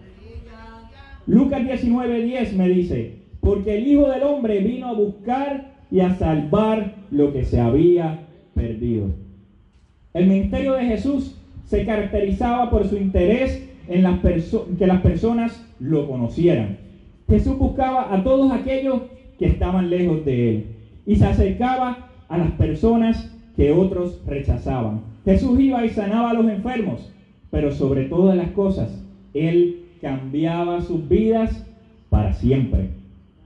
Lucas 1.27 1.63
19:10 1.63 2.53
me 2.53 2.69
dice, 2.69 3.19
porque 3.41 3.77
el 3.77 3.87
Hijo 3.87 4.09
del 4.09 4.23
Hombre 4.23 4.59
vino 4.59 4.87
a 4.87 4.93
buscar 4.93 5.75
y 5.91 5.99
a 5.99 6.15
salvar 6.15 6.95
lo 7.11 7.33
que 7.33 7.43
se 7.43 7.59
había 7.59 8.27
perdido. 8.53 9.07
El 10.13 10.27
ministerio 10.27 10.73
de 10.73 10.85
Jesús 10.85 11.35
se 11.65 11.85
caracterizaba 11.85 12.69
por 12.69 12.85
su 12.87 12.97
interés 12.97 13.69
en 13.87 14.03
las 14.03 14.19
que 14.21 14.87
las 14.87 15.01
personas 15.01 15.65
lo 15.79 16.07
conocieran. 16.07 16.77
Jesús 17.27 17.57
buscaba 17.57 18.13
a 18.13 18.23
todos 18.23 18.51
aquellos 18.51 19.01
que 19.39 19.45
estaban 19.45 19.89
lejos 19.89 20.25
de 20.25 20.49
él 20.49 20.65
y 21.05 21.15
se 21.15 21.25
acercaba 21.25 22.09
a 22.27 22.37
las 22.37 22.51
personas 22.51 23.31
que 23.55 23.71
otros 23.71 24.21
rechazaban. 24.25 25.01
Jesús 25.23 25.59
iba 25.59 25.83
y 25.85 25.89
sanaba 25.89 26.31
a 26.31 26.33
los 26.33 26.47
enfermos, 26.47 27.11
pero 27.51 27.71
sobre 27.71 28.05
todas 28.05 28.37
las 28.37 28.51
cosas, 28.51 29.03
él 29.33 29.84
cambiaba 30.05 30.81
sus 30.81 31.09
vidas 31.09 31.65
para 32.11 32.31
siempre. 32.33 32.89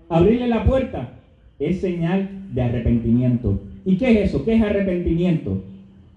Abrirle 0.10 0.50
la 0.50 0.66
puerta 0.66 1.12
es 1.58 1.80
señal 1.80 2.28
de 2.54 2.62
arrepentimiento. 2.62 3.62
¿Y 3.86 3.96
qué 3.96 4.12
es 4.12 4.30
eso? 4.30 4.44
¿Qué 4.44 4.56
es 4.56 4.62
arrepentimiento? 4.62 5.64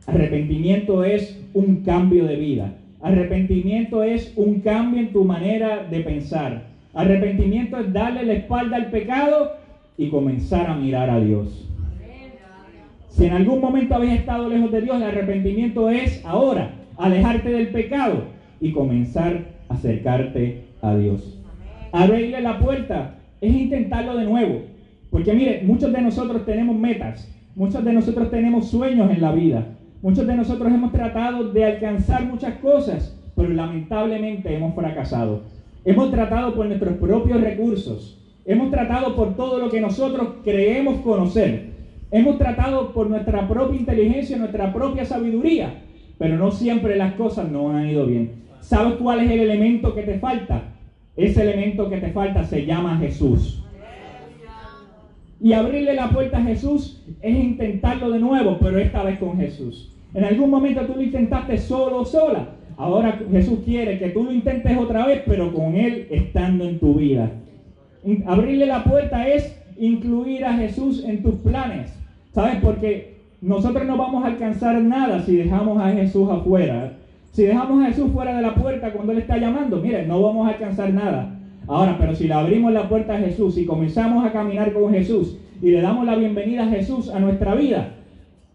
Arrepentimiento 0.05 1.05
es 1.05 1.41
un 1.55 1.77
cambio 1.85 2.25
de 2.25 2.35
vida. 2.35 2.75
Arrepentimiento 3.01 4.03
es 4.03 4.33
un 4.35 4.59
cambio 4.59 4.99
en 4.99 5.13
tu 5.13 5.25
manera 5.25 5.87
de 5.89 6.01
pensar. 6.01 6.65
Arrepentimiento 6.93 7.79
es 7.79 7.93
darle 7.93 8.25
la 8.25 8.33
espalda 8.33 8.79
al 8.79 8.91
pecado 8.91 9.53
y 9.97 10.09
comenzar 10.09 10.69
a 10.69 10.75
mirar 10.75 11.09
a 11.09 11.21
Dios. 11.21 11.69
Si 13.11 13.27
en 13.27 13.33
algún 13.35 13.61
momento 13.61 13.95
habéis 13.95 14.15
estado 14.15 14.49
lejos 14.49 14.73
de 14.73 14.81
Dios, 14.81 14.97
el 14.97 15.05
arrepentimiento 15.05 15.89
es 15.89 16.21
ahora 16.25 16.73
alejarte 16.97 17.49
del 17.49 17.69
pecado 17.69 18.25
y 18.61 18.73
comenzar 18.73 19.52
acercarte 19.73 20.65
a 20.81 20.95
Dios. 20.97 21.39
Abrirle 21.93 22.41
la 22.41 22.59
puerta 22.59 23.17
es 23.41 23.53
intentarlo 23.53 24.17
de 24.17 24.25
nuevo. 24.25 24.63
Porque 25.11 25.35
mire, 25.35 25.63
muchos 25.65 25.93
de 25.93 26.01
nosotros 26.01 26.47
tenemos 26.47 26.75
metas, 26.77 27.31
muchos 27.55 27.85
de 27.85 27.93
nosotros 27.93 28.31
tenemos 28.31 28.69
sueños 28.69 29.11
en 29.11 29.21
la 29.21 29.33
vida, 29.33 29.67
muchos 30.01 30.27
de 30.27 30.35
nosotros 30.35 30.73
hemos 30.73 30.91
tratado 30.91 31.53
de 31.53 31.65
alcanzar 31.67 32.25
muchas 32.25 32.55
cosas, 32.61 33.15
pero 33.37 33.51
lamentablemente 33.51 34.55
hemos 34.57 34.75
fracasado. 34.75 35.43
Hemos 35.85 36.11
tratado 36.11 36.55
por 36.55 36.67
nuestros 36.67 36.97
propios 36.97 37.41
recursos, 37.41 38.19
hemos 38.47 38.71
tratado 38.71 39.15
por 39.15 39.37
todo 39.37 39.59
lo 39.59 39.69
que 39.69 39.81
nosotros 39.81 40.29
creemos 40.45 41.01
conocer, 41.01 41.73
hemos 42.11 42.39
tratado 42.39 42.93
por 42.93 43.11
nuestra 43.11 43.47
propia 43.49 43.81
inteligencia, 43.81 44.39
nuestra 44.39 44.73
propia 44.73 45.05
sabiduría, 45.05 45.83
pero 46.19 46.39
no 46.39 46.53
siempre 46.53 46.97
las 46.97 47.15
cosas 47.15 47.51
no 47.51 47.71
han 47.71 47.91
ido 47.91 48.07
bien. 48.07 48.42
¿Sabes 48.63 48.95
cuál 48.95 49.21
es 49.21 49.31
el 49.31 49.41
elemento 49.41 49.95
que 49.95 50.03
te 50.03 50.19
falta? 50.19 50.63
Ese 51.17 51.43
elemento 51.43 51.91
que 51.91 51.99
te 51.99 52.11
falta 52.11 52.45
se 52.45 52.65
llama 52.65 52.97
Jesús. 52.97 53.63
Y 55.41 55.53
abrirle 55.53 55.95
la 55.95 56.09
puerta 56.11 56.39
a 56.39 56.43
Jesús 56.43 57.03
es 57.21 57.37
intentarlo 57.37 58.11
de 58.11 58.21
nuevo, 58.21 58.59
pero 58.61 58.79
esta 58.79 59.03
vez 59.03 59.19
con 59.19 59.37
Jesús. 59.37 59.93
En 60.15 60.25
algún 60.25 60.49
momento 60.49 60.83
tú 60.83 60.95
lo 60.95 61.03
intentaste 61.03 61.59
solo 61.59 62.05
sola. 62.05 62.51
Ahora 62.77 63.19
Jesús 63.31 63.59
quiere 63.65 63.99
que 63.99 64.11
tú 64.11 64.23
lo 64.23 64.33
intentes 64.33 64.79
otra 64.79 65.07
vez, 65.07 65.23
pero 65.27 65.53
con 65.53 65.75
Él 65.75 66.07
estando 66.11 66.65
en 66.65 66.79
tu 66.79 66.95
vida. 66.95 67.31
Abrirle 68.27 68.67
la 68.67 68.85
puerta 68.85 69.27
es 69.27 69.61
incluir 69.77 70.45
a 70.45 70.55
Jesús 70.55 71.05
en 71.05 71.23
tus 71.23 71.35
planes. 71.37 71.93
¿Sabes? 72.33 72.57
Porque 72.63 73.17
nosotros 73.41 73.85
no 73.85 73.97
vamos 73.97 74.25
a 74.25 74.29
alcanzar 74.29 74.81
nada 74.81 75.21
si 75.25 75.37
dejamos 75.37 75.83
a 75.83 75.91
Jesús 75.91 76.31
afuera. 76.31 76.93
Si 77.33 77.45
dejamos 77.45 77.83
a 77.83 77.89
Jesús 77.89 78.13
fuera 78.13 78.37
de 78.37 78.43
la 78.43 78.55
puerta 78.55 78.93
cuando 78.93 79.13
Él 79.13 79.19
está 79.19 79.39
llamando, 79.39 79.79
mire, 79.79 80.07
no 80.07 80.21
vamos 80.21 80.47
a 80.47 80.51
alcanzar 80.51 80.93
nada. 80.93 81.35
Ahora, 81.67 81.97
pero 81.99 82.15
si 82.15 82.29
le 82.29 82.35
abrimos 82.35 82.73
la 82.73 82.91
puerta 82.91 83.15
a 83.15 83.19
Jesús 83.19 83.57
y 83.57 83.65
comenzamos 83.65 84.23
a 84.25 84.33
caminar 84.33 84.75
con 84.75 84.93
Jesús 84.93 85.39
y 85.63 85.71
le 85.71 85.81
damos 85.81 86.05
la 86.05 86.15
bienvenida 86.15 86.65
a 86.65 86.69
Jesús 86.69 87.09
a 87.09 87.19
nuestra 87.21 87.55
vida, 87.55 87.95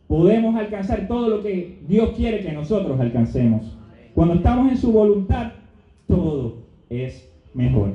podemos 0.07 0.55
alcanzar 0.55 1.07
todo 1.07 1.27
lo 1.27 1.41
que 1.41 1.79
Dios 1.87 2.11
quiere 2.15 2.41
que 2.41 2.51
nosotros 2.51 2.99
alcancemos. 2.99 3.75
Cuando 4.13 4.35
estamos 4.35 4.71
en 4.71 4.77
su 4.77 4.91
voluntad, 4.91 5.53
todo 6.07 6.57
es 6.91 7.27
mejor. 7.55 7.93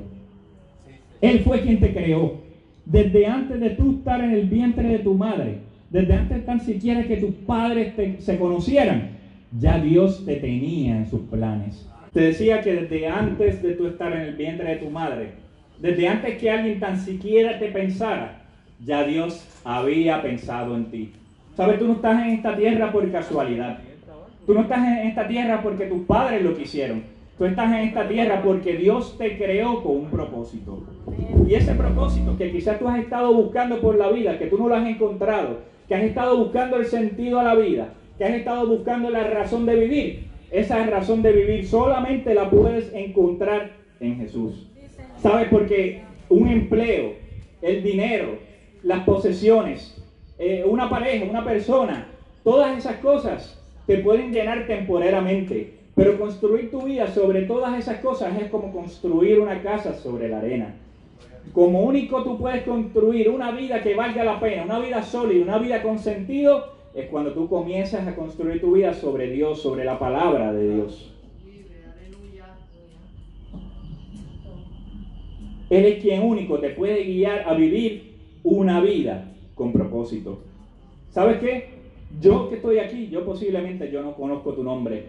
Él 1.20 1.40
fue 1.40 1.60
quien 1.60 1.78
te 1.78 1.94
creó. 1.94 2.42
Desde 2.86 3.26
antes 3.26 3.60
de 3.60 3.70
tú 3.70 3.98
estar 3.98 4.20
en 4.20 4.32
el 4.32 4.48
vientre 4.48 4.88
de 4.88 4.98
tu 4.98 5.14
madre, 5.14 5.58
desde 5.90 6.14
antes 6.14 6.44
tan 6.44 6.60
siquiera 6.60 7.04
que 7.04 7.18
tus 7.18 7.30
padres 7.46 7.94
se 8.18 8.36
conocieran, 8.36 9.21
ya 9.59 9.78
Dios 9.78 10.25
te 10.25 10.37
tenía 10.37 10.97
en 10.97 11.06
sus 11.09 11.21
planes. 11.23 11.88
Te 12.12 12.21
decía 12.21 12.61
que 12.61 12.75
desde 12.75 13.09
antes 13.09 13.62
de 13.62 13.73
tú 13.73 13.87
estar 13.87 14.12
en 14.12 14.21
el 14.21 14.37
vientre 14.37 14.71
de 14.71 14.76
tu 14.76 14.90
madre, 14.90 15.30
desde 15.78 16.09
antes 16.09 16.38
que 16.38 16.50
alguien 16.50 16.78
tan 16.78 16.99
siquiera 16.99 17.59
te 17.59 17.68
pensara, 17.68 18.42
ya 18.85 19.04
Dios 19.04 19.47
había 19.64 20.23
pensado 20.23 20.76
en 20.76 20.87
ti. 20.87 21.12
Sabes, 21.56 21.78
tú 21.78 21.87
no 21.87 21.94
estás 21.94 22.23
en 22.23 22.30
esta 22.30 22.56
tierra 22.56 22.92
por 22.92 23.11
casualidad. 23.11 23.78
Tú 24.47 24.54
no 24.54 24.62
estás 24.62 24.78
en 24.78 25.09
esta 25.09 25.28
tierra 25.28 25.62
porque 25.62 25.87
tus 25.87 26.04
padres 26.04 26.42
lo 26.42 26.56
quisieron. 26.56 27.02
Tú 27.38 27.44
estás 27.44 27.73
en 27.73 27.88
esta 27.88 28.09
tierra 28.09 28.42
porque 28.42 28.76
Dios 28.76 29.16
te 29.18 29.37
creó 29.37 29.82
con 29.82 29.97
un 29.97 30.11
propósito. 30.11 30.85
Y 31.47 31.54
ese 31.54 31.75
propósito 31.75 32.37
que 32.37 32.50
quizás 32.50 32.78
tú 32.78 32.88
has 32.88 33.00
estado 33.00 33.32
buscando 33.35 33.80
por 33.80 33.97
la 33.97 34.11
vida, 34.11 34.38
que 34.38 34.47
tú 34.47 34.59
no 34.59 34.68
lo 34.68 34.76
has 34.76 34.87
encontrado, 34.87 35.61
que 35.88 35.94
has 35.94 36.02
estado 36.02 36.37
buscando 36.37 36.76
el 36.76 36.87
sentido 36.87 37.38
a 37.38 37.44
la 37.44 37.54
vida, 37.54 37.88
has 38.24 38.34
estado 38.34 38.66
buscando 38.66 39.10
la 39.10 39.24
razón 39.24 39.66
de 39.66 39.76
vivir, 39.76 40.24
esa 40.50 40.84
razón 40.86 41.22
de 41.22 41.32
vivir 41.32 41.66
solamente 41.66 42.34
la 42.34 42.50
puedes 42.50 42.92
encontrar 42.92 43.70
en 44.00 44.16
Jesús. 44.18 44.66
¿Sabes? 45.18 45.48
Porque 45.48 46.02
un 46.28 46.48
empleo, 46.48 47.14
el 47.62 47.82
dinero, 47.82 48.38
las 48.82 49.04
posesiones, 49.04 49.96
eh, 50.38 50.64
una 50.66 50.90
pareja, 50.90 51.24
una 51.24 51.44
persona, 51.44 52.08
todas 52.42 52.76
esas 52.76 52.96
cosas 52.96 53.58
te 53.86 53.98
pueden 53.98 54.32
llenar 54.32 54.66
temporariamente. 54.66 55.74
Pero 55.94 56.18
construir 56.18 56.70
tu 56.70 56.82
vida 56.82 57.06
sobre 57.08 57.42
todas 57.42 57.78
esas 57.78 57.98
cosas 57.98 58.32
es 58.40 58.48
como 58.50 58.72
construir 58.72 59.38
una 59.40 59.62
casa 59.62 59.94
sobre 59.94 60.28
la 60.28 60.38
arena. 60.38 60.74
Como 61.52 61.82
único 61.82 62.22
tú 62.22 62.38
puedes 62.38 62.62
construir 62.62 63.28
una 63.28 63.50
vida 63.50 63.82
que 63.82 63.94
valga 63.94 64.24
la 64.24 64.40
pena, 64.40 64.64
una 64.64 64.78
vida 64.78 65.02
sólida, 65.02 65.42
una 65.42 65.58
vida 65.58 65.82
con 65.82 65.98
sentido, 65.98 66.72
es 66.94 67.08
cuando 67.08 67.32
tú 67.32 67.49
comienzas 67.49 68.06
a 68.06 68.14
construir 68.14 68.61
tu 68.61 68.72
vida 68.72 68.92
sobre 68.94 69.30
Dios, 69.30 69.62
sobre 69.62 69.84
la 69.84 69.99
palabra 69.99 70.52
de 70.52 70.75
Dios. 70.75 71.12
Él 75.70 75.87
es 75.87 76.02
quien 76.02 76.22
único 76.22 76.58
te 76.58 76.68
puede 76.70 77.02
guiar 77.02 77.49
a 77.49 77.54
vivir 77.54 78.12
una 78.42 78.80
vida 78.80 79.32
con 79.54 79.72
propósito. 79.72 80.40
¿Sabes 81.11 81.38
qué? 81.38 81.70
Yo 82.20 82.50
que 82.50 82.56
estoy 82.56 82.78
aquí, 82.78 83.08
yo 83.08 83.25
posiblemente 83.25 83.90
yo 83.90 84.02
no 84.02 84.14
conozco 84.14 84.52
tu 84.52 84.62
nombre, 84.62 85.06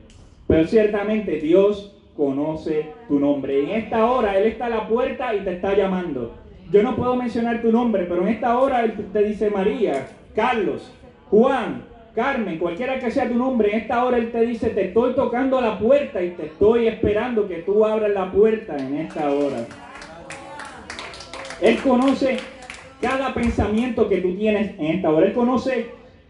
pero 0.48 0.66
ciertamente 0.66 1.42
Dios 1.42 1.98
conoce 2.16 2.86
tu 3.10 3.20
nombre. 3.20 3.62
En 3.62 3.72
esta 3.72 4.10
hora 4.10 4.38
Él 4.38 4.46
está 4.46 4.68
a 4.68 4.70
la 4.70 4.88
puerta 4.88 5.36
y 5.36 5.42
te 5.42 5.54
está 5.54 5.76
llamando. 5.76 6.32
Yo 6.72 6.82
no 6.82 6.96
puedo 6.96 7.18
mencionar 7.18 7.62
tu 7.62 7.70
nombre, 7.70 8.06
pero 8.08 8.22
en 8.22 8.30
esta 8.30 8.58
hora 8.58 8.86
Él 8.86 8.94
te 9.12 9.22
dice 9.22 9.50
María, 9.50 10.08
Carlos, 10.34 10.90
Juan, 11.34 11.82
Carmen, 12.14 12.60
cualquiera 12.60 13.00
que 13.00 13.10
sea 13.10 13.28
tu 13.28 13.34
nombre, 13.34 13.72
en 13.72 13.80
esta 13.80 14.06
hora 14.06 14.18
Él 14.18 14.32
te 14.32 14.42
dice, 14.42 14.70
te 14.70 14.90
estoy 14.90 15.16
tocando 15.16 15.60
la 15.60 15.80
puerta 15.80 16.22
y 16.22 16.30
te 16.30 16.46
estoy 16.46 16.86
esperando 16.86 17.48
que 17.48 17.56
tú 17.64 17.84
abras 17.84 18.12
la 18.12 18.32
puerta 18.32 18.78
en 18.78 18.98
esta 18.98 19.32
hora. 19.32 19.66
Él 21.60 21.80
conoce 21.80 22.38
cada 23.02 23.34
pensamiento 23.34 24.08
que 24.08 24.22
tú 24.22 24.36
tienes 24.36 24.78
en 24.78 24.86
esta 24.86 25.10
hora. 25.10 25.26
Él 25.26 25.34
conoce 25.34 25.88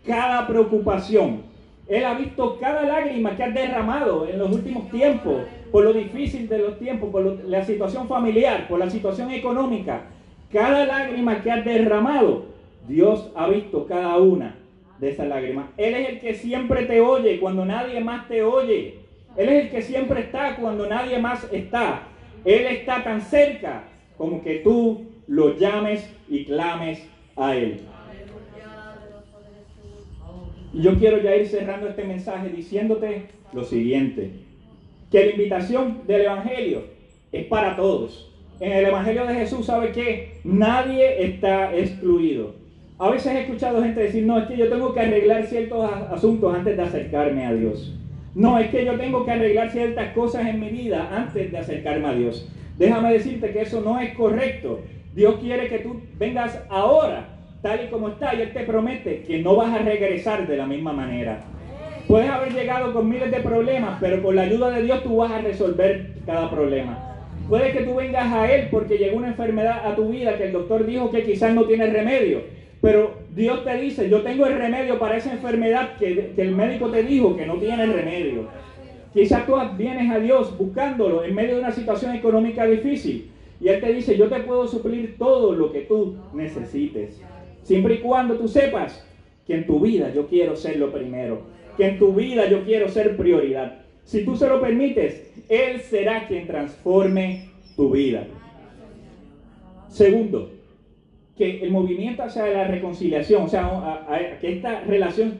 cada 0.07 0.47
preocupación. 0.47 1.41
Él 1.89 2.05
ha 2.05 2.13
visto 2.13 2.57
cada 2.57 2.83
lágrima 2.83 3.35
que 3.35 3.43
has 3.43 3.53
derramado 3.53 4.25
en 4.25 4.39
los 4.39 4.53
últimos 4.53 4.89
tiempos, 4.89 5.41
por 5.69 5.83
lo 5.83 5.91
difícil 5.91 6.47
de 6.47 6.59
los 6.59 6.79
tiempos, 6.79 7.09
por 7.09 7.43
la 7.43 7.65
situación 7.65 8.07
familiar, 8.07 8.69
por 8.69 8.79
la 8.79 8.89
situación 8.89 9.31
económica. 9.31 10.03
Cada 10.49 10.85
lágrima 10.85 11.41
que 11.41 11.51
has 11.51 11.65
derramado, 11.65 12.45
Dios 12.87 13.29
ha 13.35 13.49
visto 13.49 13.85
cada 13.85 14.15
una 14.15 14.62
de 15.03 15.09
esa 15.09 15.25
lágrima. 15.25 15.71
Él 15.77 15.95
es 15.95 16.09
el 16.09 16.19
que 16.21 16.33
siempre 16.33 16.85
te 16.85 17.01
oye 17.01 17.39
cuando 17.39 17.65
nadie 17.65 17.99
más 17.99 18.27
te 18.29 18.41
oye. 18.41 18.99
Él 19.35 19.49
es 19.49 19.65
el 19.65 19.69
que 19.69 19.81
siempre 19.81 20.21
está 20.21 20.55
cuando 20.55 20.87
nadie 20.87 21.19
más 21.19 21.45
está. 21.51 22.07
Él 22.45 22.65
está 22.67 23.03
tan 23.03 23.21
cerca 23.21 23.83
como 24.17 24.41
que 24.41 24.55
tú 24.59 25.05
lo 25.27 25.57
llames 25.57 26.09
y 26.29 26.45
clames 26.45 27.05
a 27.35 27.55
Él. 27.55 27.81
Y 30.73 30.81
yo 30.81 30.97
quiero 30.97 31.21
ya 31.21 31.35
ir 31.35 31.47
cerrando 31.47 31.89
este 31.89 32.05
mensaje 32.05 32.49
diciéndote 32.49 33.25
lo 33.51 33.63
siguiente, 33.63 34.31
que 35.11 35.25
la 35.25 35.31
invitación 35.31 36.01
del 36.07 36.21
Evangelio 36.21 36.83
es 37.31 37.45
para 37.47 37.75
todos. 37.75 38.33
En 38.59 38.71
el 38.71 38.85
Evangelio 38.85 39.25
de 39.25 39.35
Jesús 39.35 39.65
sabe 39.65 39.91
que 39.91 40.39
nadie 40.43 41.25
está 41.25 41.75
excluido. 41.75 42.62
A 43.03 43.09
veces 43.09 43.33
he 43.33 43.41
escuchado 43.41 43.83
gente 43.83 43.99
decir, 43.99 44.25
no, 44.25 44.39
es 44.39 44.47
que 44.47 44.55
yo 44.55 44.69
tengo 44.69 44.93
que 44.93 45.01
arreglar 45.01 45.45
ciertos 45.47 45.91
asuntos 46.09 46.55
antes 46.55 46.77
de 46.77 46.83
acercarme 46.83 47.45
a 47.45 47.51
Dios. 47.51 47.93
No, 48.33 48.57
es 48.57 48.69
que 48.69 48.85
yo 48.85 48.95
tengo 48.95 49.25
que 49.25 49.31
arreglar 49.31 49.71
ciertas 49.71 50.13
cosas 50.13 50.47
en 50.47 50.61
mi 50.61 50.69
vida 50.69 51.09
antes 51.11 51.51
de 51.51 51.57
acercarme 51.57 52.07
a 52.07 52.13
Dios. 52.13 52.49
Déjame 52.77 53.11
decirte 53.11 53.51
que 53.51 53.63
eso 53.63 53.81
no 53.81 53.99
es 53.99 54.13
correcto. 54.13 54.79
Dios 55.13 55.35
quiere 55.41 55.67
que 55.67 55.79
tú 55.79 55.99
vengas 56.17 56.57
ahora, 56.69 57.27
tal 57.61 57.83
y 57.83 57.89
como 57.89 58.07
está, 58.07 58.35
y 58.35 58.41
Él 58.43 58.53
te 58.53 58.61
promete 58.61 59.23
que 59.23 59.41
no 59.41 59.57
vas 59.57 59.73
a 59.73 59.83
regresar 59.83 60.47
de 60.47 60.55
la 60.55 60.65
misma 60.65 60.93
manera. 60.93 61.41
Puedes 62.07 62.29
haber 62.29 62.53
llegado 62.53 62.93
con 62.93 63.09
miles 63.09 63.31
de 63.31 63.41
problemas, 63.41 63.97
pero 63.99 64.23
con 64.23 64.37
la 64.37 64.43
ayuda 64.43 64.69
de 64.69 64.83
Dios 64.83 65.03
tú 65.03 65.17
vas 65.17 65.31
a 65.33 65.41
resolver 65.41 66.13
cada 66.25 66.49
problema. 66.49 67.27
Puede 67.49 67.73
que 67.73 67.81
tú 67.81 67.95
vengas 67.95 68.31
a 68.31 68.49
Él 68.49 68.69
porque 68.71 68.97
llegó 68.97 69.17
una 69.17 69.27
enfermedad 69.27 69.85
a 69.85 69.93
tu 69.93 70.07
vida 70.07 70.37
que 70.37 70.45
el 70.45 70.53
doctor 70.53 70.85
dijo 70.85 71.11
que 71.11 71.25
quizás 71.25 71.53
no 71.53 71.65
tiene 71.65 71.87
remedio. 71.87 72.62
Pero 72.83 73.13
Dios 73.33 73.63
te 73.63 73.77
dice, 73.77 74.09
yo 74.09 74.23
tengo 74.23 74.45
el 74.45 74.57
remedio 74.57 74.99
para 74.99 75.15
esa 75.15 75.31
enfermedad 75.31 75.95
que, 75.95 76.33
el 76.35 76.51
médico 76.51 76.89
te 76.89 77.01
dijo 77.01 77.37
que 77.37 77.45
no 77.45 77.55
tiene 77.55 77.85
remedio. 77.85 78.49
Quizás 79.13 79.45
tú 79.45 79.53
vienes 79.77 80.11
a 80.11 80.19
Dios 80.19 80.57
buscándolo 80.57 81.23
en 81.23 81.33
medio 81.33 81.55
de 81.55 81.61
una 81.61 81.71
situación 81.71 82.13
económica 82.13 82.65
difícil. 82.65 83.31
Y 83.61 83.69
Él 83.69 83.79
te 83.79 83.93
dice, 83.93 84.17
yo 84.17 84.27
te 84.27 84.41
puedo 84.41 84.67
suplir 84.67 85.15
todo 85.17 85.53
lo 85.53 85.71
que 85.71 85.83
tú 85.83 86.17
necesites. 86.33 87.21
Siempre 87.61 87.93
y 87.95 87.97
cuando 87.99 88.35
tú 88.35 88.49
sepas 88.49 89.07
que 89.47 89.55
en 89.55 89.65
tu 89.65 89.79
vida 89.79 90.11
yo 90.13 90.27
quiero 90.27 90.57
ser 90.57 90.75
lo 90.75 90.91
primero. 90.91 91.43
Que 91.77 91.87
en 91.87 91.97
tu 91.97 92.11
vida 92.13 92.49
yo 92.49 92.65
quiero 92.65 92.89
ser 92.89 93.15
prioridad. 93.15 93.85
Si 94.03 94.25
tú 94.25 94.35
se 94.35 94.49
lo 94.49 94.59
permites, 94.59 95.31
Él 95.47 95.79
será 95.79 96.27
quien 96.27 96.47
transforme 96.47 97.47
tu 97.77 97.91
vida. 97.91 98.27
Segundo, 99.87 100.52
que 101.43 101.63
el 101.63 101.71
movimiento 101.71 102.23
hacia 102.23 102.45
la 102.47 102.67
reconciliación, 102.67 103.43
o 103.43 103.47
sea, 103.47 104.05
que 104.39 104.53
esta 104.53 104.81
relación, 104.81 105.33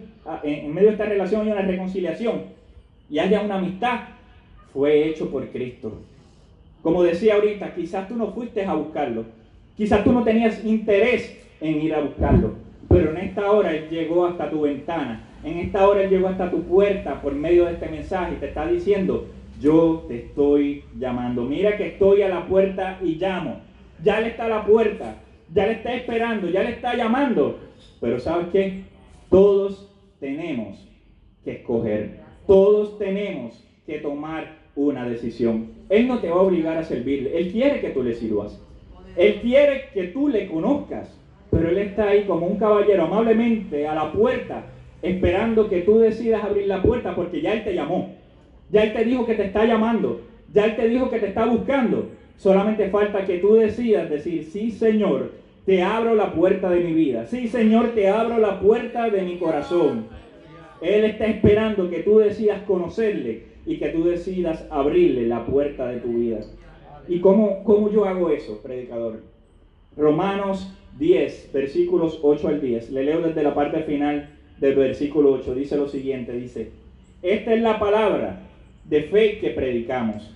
en 0.43 0.74
medio 0.74 0.89
de 0.89 0.93
esta 0.93 1.05
relación 1.05 1.41
haya 1.41 1.53
una 1.53 1.62
reconciliación 1.62 2.43
y 3.10 3.19
haya 3.19 3.41
una 3.41 3.55
amistad, 3.55 4.01
fue 4.74 5.07
hecho 5.07 5.29
por 5.29 5.48
Cristo. 5.50 5.93
Como 6.81 7.03
decía 7.03 7.36
ahorita, 7.36 7.74
quizás 7.74 8.07
tú 8.07 8.15
no 8.15 8.31
fuiste 8.31 8.65
a 8.65 8.74
buscarlo, 8.74 9.25
quizás 9.77 10.03
tú 10.03 10.12
no 10.12 10.24
tenías 10.24 10.63
interés 10.65 11.38
en 11.62 11.81
ir 11.81 11.93
a 11.93 12.01
buscarlo, 12.01 12.55
pero 12.89 13.12
en 13.12 13.17
esta 13.17 13.51
hora 13.51 13.74
Él 13.74 13.88
llegó 13.89 14.25
hasta 14.25 14.50
tu 14.50 14.62
ventana 14.62 15.29
en 15.43 15.60
esta 15.60 15.88
hora 15.88 16.03
Él 16.03 16.10
llegó 16.10 16.29
hasta 16.29 16.50
tu 16.50 16.63
puerta 16.63 17.22
por 17.22 17.33
medio 17.33 17.65
de 17.65 17.74
este 17.74 17.89
mensaje 17.89 18.33
y 18.33 18.39
te 18.39 18.48
está 18.48 18.65
diciendo, 18.65 19.27
yo 19.60 20.05
te 20.07 20.19
estoy 20.19 20.83
llamando. 20.98 21.43
Mira 21.43 21.75
que 21.75 21.88
estoy 21.88 22.22
a 22.22 22.29
la 22.29 22.45
puerta 22.48 23.00
y 23.03 23.15
llamo. 23.15 23.60
Ya 24.03 24.22
le 24.22 24.29
está 24.29 24.45
a 24.45 24.50
la 24.50 24.65
puerta, 24.65 25.15
ya 25.53 25.67
le 25.67 25.74
está 25.74 25.93
esperando, 25.93 26.50
ya 26.50 26.63
le 26.63 26.72
está 26.72 26.95
llamando. 26.95 27.60
Pero 28.01 28.19
¿sabes 28.19 28.48
qué? 28.51 28.83
Todos 29.29 29.89
tenemos 30.19 30.88
que 31.43 31.51
escoger. 31.53 32.19
Todos 32.48 32.98
tenemos 32.98 33.63
que 33.86 34.00
tomar 34.00 34.57
una 34.75 35.07
decisión. 35.07 35.72
Él 35.89 36.07
no 36.07 36.19
te 36.19 36.29
va 36.29 36.38
a 36.38 36.41
obligar 36.41 36.77
a 36.77 36.83
servirle. 36.83 37.38
Él 37.38 37.51
quiere 37.51 37.79
que 37.79 37.89
tú 37.89 38.03
le 38.03 38.13
sirvas. 38.13 38.60
Él 39.15 39.39
quiere 39.41 39.89
que 39.93 40.07
tú 40.07 40.27
le 40.27 40.48
conozcas. 40.48 41.17
Pero 41.51 41.69
Él 41.69 41.77
está 41.77 42.10
ahí 42.10 42.24
como 42.24 42.48
un 42.48 42.57
caballero 42.57 43.03
amablemente 43.03 43.88
a 43.88 43.93
la 43.93 44.12
puerta 44.12 44.65
esperando 45.03 45.69
que 45.69 45.81
tú 45.81 46.00
decidas 46.00 46.43
abrir 46.43 46.67
la 46.67 46.81
puerta 46.81 47.13
porque 47.13 47.41
ya 47.41 47.53
Él 47.53 47.63
te 47.63 47.75
llamó. 47.75 48.15
Ya 48.72 48.83
Él 48.83 48.93
te 48.93 49.03
dijo 49.03 49.25
que 49.25 49.36
te 49.36 49.45
está 49.45 49.65
llamando. 49.65 50.22
Ya 50.51 50.65
Él 50.65 50.75
te 50.75 50.88
dijo 50.88 51.12
que 51.12 51.19
te 51.19 51.27
está 51.27 51.45
buscando. 51.45 52.10
Solamente 52.38 52.89
falta 52.89 53.25
que 53.25 53.38
tú 53.38 53.53
decidas 53.53 54.10
decir, 54.10 54.45
sí 54.45 54.72
Señor, 54.72 55.42
te 55.65 55.82
abro 55.82 56.15
la 56.15 56.34
puerta 56.34 56.70
de 56.70 56.82
mi 56.82 56.93
vida. 56.93 57.25
Sí 57.25 57.48
Señor, 57.48 57.89
te 57.89 58.10
abro 58.10 58.38
la 58.39 58.60
puerta 58.60 59.10
de 59.10 59.22
mi 59.22 59.38
corazón. 59.38 60.08
Él 60.82 61.05
está 61.05 61.25
esperando 61.25 61.89
que 61.89 62.00
tú 62.00 62.20
decidas 62.20 62.62
conocerle 62.63 63.43
y 63.65 63.77
que 63.77 63.89
tú 63.89 64.03
decidas 64.03 64.65
abrirle 64.70 65.27
la 65.27 65.46
puerta 65.46 65.88
de 65.88 66.00
tu 66.00 66.10
vida. 66.10 66.41
¿Y 67.08 67.20
cómo, 67.20 67.63
cómo 67.63 67.89
yo 67.91 68.05
hago 68.05 68.29
eso, 68.29 68.62
predicador? 68.62 69.22
Romanos 69.96 70.74
10, 71.00 71.51
versículos 71.53 72.20
8 72.22 72.48
al 72.48 72.62
10. 72.62 72.91
Le 72.91 73.03
leo 73.03 73.21
desde 73.21 73.43
la 73.43 73.54
parte 73.54 73.84
final 73.84 74.30
del 74.60 74.76
versículo 74.76 75.34
8 75.34 75.56
dice 75.56 75.78
lo 75.78 75.88
siguiente, 75.88 76.32
dice, 76.34 76.71
esta 77.21 77.54
es 77.54 77.62
la 77.62 77.80
palabra 77.80 78.41
de 78.86 79.04
fe 79.04 79.39
que 79.39 79.49
predicamos, 79.49 80.30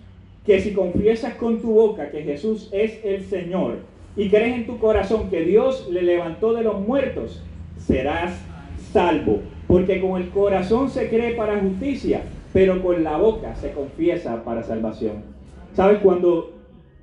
que 0.46 0.60
si 0.60 0.74
confiesas 0.74 1.36
con 1.36 1.62
tu 1.62 1.74
boca 1.74 2.10
que 2.10 2.24
Jesús 2.24 2.70
es 2.72 3.04
el 3.04 3.24
Señor 3.24 3.78
y 4.18 4.30
crees 4.30 4.56
en 4.56 4.66
tu 4.66 4.80
corazón 4.80 5.30
que 5.30 5.44
Dios 5.44 5.88
le 5.92 6.02
levantó 6.02 6.54
de 6.54 6.64
los 6.64 6.80
muertos, 6.82 7.44
serás 7.78 8.36
salvo, 8.92 9.42
porque 9.68 10.02
con 10.02 10.20
el 10.20 10.30
corazón 10.30 10.90
se 10.90 11.08
cree 11.08 11.36
para 11.36 11.60
justicia, 11.60 12.24
pero 12.52 12.82
con 12.82 13.04
la 13.04 13.18
boca 13.18 13.56
se 13.56 13.72
confiesa 13.72 14.44
para 14.44 14.64
salvación. 14.64 15.22
¿Sabes 15.74 16.00
cuando 16.00 16.52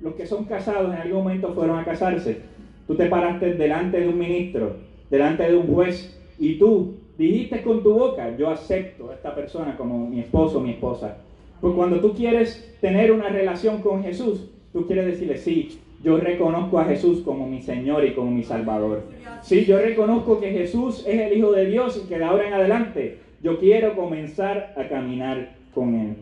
los 0.01 0.15
que 0.15 0.27
son 0.27 0.43
casados 0.43 0.93
en 0.93 0.99
algún 0.99 1.23
momento 1.23 1.53
fueron 1.53 1.79
a 1.79 1.85
casarse? 1.85 2.41
Tú 2.85 2.95
te 2.95 3.05
paraste 3.05 3.53
delante 3.53 4.01
de 4.01 4.09
un 4.09 4.19
ministro, 4.19 4.75
delante 5.09 5.49
de 5.49 5.55
un 5.55 5.73
juez, 5.73 6.19
y 6.37 6.59
tú 6.59 6.95
dijiste 7.17 7.61
con 7.61 7.81
tu 7.81 7.93
boca, 7.93 8.35
yo 8.35 8.49
acepto 8.49 9.09
a 9.09 9.13
esta 9.13 9.33
persona 9.33 9.77
como 9.77 10.09
mi 10.09 10.19
esposo 10.19 10.57
o 10.57 10.61
mi 10.61 10.71
esposa. 10.71 11.17
Pues 11.61 11.73
cuando 11.73 12.01
tú 12.01 12.13
quieres 12.13 12.75
tener 12.81 13.13
una 13.13 13.29
relación 13.29 13.81
con 13.81 14.03
Jesús, 14.03 14.49
tú 14.73 14.85
quieres 14.85 15.05
decirle, 15.05 15.37
sí, 15.37 15.79
yo 16.05 16.17
reconozco 16.17 16.77
a 16.77 16.85
Jesús 16.85 17.21
como 17.21 17.47
mi 17.47 17.63
Señor 17.63 18.05
y 18.05 18.13
como 18.13 18.29
mi 18.29 18.43
Salvador. 18.43 19.01
Sí, 19.41 19.65
yo 19.65 19.79
reconozco 19.79 20.39
que 20.39 20.51
Jesús 20.51 21.03
es 21.07 21.19
el 21.19 21.35
Hijo 21.35 21.51
de 21.51 21.65
Dios 21.65 21.99
y 22.03 22.07
que 22.07 22.19
de 22.19 22.23
ahora 22.23 22.47
en 22.47 22.53
adelante 22.53 23.17
yo 23.41 23.57
quiero 23.57 23.95
comenzar 23.95 24.75
a 24.77 24.87
caminar 24.87 25.55
con 25.73 25.95
Él. 25.95 26.17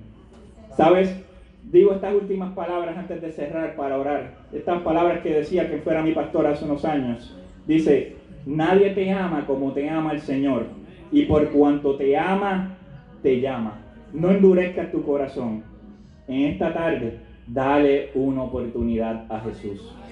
¿Sabes? 0.77 1.13
Digo 1.69 1.91
estas 1.91 2.13
últimas 2.13 2.53
palabras 2.53 2.97
antes 2.97 3.21
de 3.21 3.33
cerrar 3.33 3.75
para 3.75 3.97
orar. 3.97 4.35
Estas 4.53 4.81
palabras 4.83 5.19
que 5.19 5.33
decía 5.33 5.69
que 5.69 5.79
fuera 5.79 6.01
mi 6.01 6.13
pastor 6.13 6.47
hace 6.47 6.63
unos 6.63 6.85
años. 6.85 7.37
Dice, 7.67 8.15
nadie 8.45 8.91
te 8.91 9.11
ama 9.11 9.45
como 9.45 9.73
te 9.73 9.89
ama 9.89 10.13
el 10.13 10.21
Señor 10.21 10.67
y 11.11 11.23
por 11.25 11.49
cuanto 11.49 11.97
te 11.97 12.17
ama, 12.17 12.77
te 13.21 13.41
llama. 13.41 13.81
No 14.13 14.31
endurezcas 14.31 14.93
tu 14.93 15.03
corazón. 15.03 15.61
En 16.29 16.43
esta 16.43 16.73
tarde, 16.73 17.19
dale 17.45 18.11
una 18.15 18.43
oportunidad 18.43 19.25
a 19.29 19.39
Jesús. 19.41 20.03